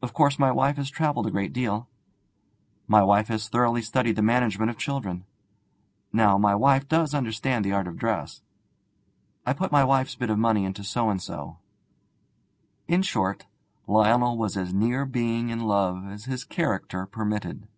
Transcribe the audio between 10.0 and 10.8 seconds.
bit of money